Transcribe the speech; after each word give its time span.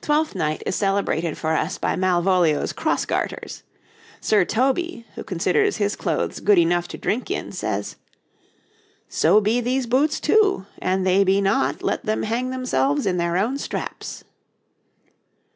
'Twelfth 0.00 0.34
Night' 0.34 0.60
is 0.66 0.74
celebrated 0.74 1.38
for 1.38 1.52
us 1.54 1.78
by 1.78 1.94
Malvolio's 1.94 2.72
cross 2.72 3.04
garters. 3.04 3.62
Sir 4.20 4.44
Toby, 4.44 5.06
who 5.14 5.22
considers 5.22 5.76
his 5.76 5.94
clothes 5.94 6.40
good 6.40 6.58
enough 6.58 6.88
to 6.88 6.98
drink 6.98 7.30
in, 7.30 7.52
says: 7.52 7.94
'So 9.08 9.40
be 9.40 9.60
these 9.60 9.86
boots 9.86 10.18
too: 10.18 10.66
an 10.80 11.04
they 11.04 11.22
be 11.22 11.40
not, 11.40 11.80
let 11.80 12.04
them 12.06 12.24
hang 12.24 12.50
themselves 12.50 13.06
in 13.06 13.18
their 13.18 13.36
own 13.36 13.56
straps.' 13.56 14.24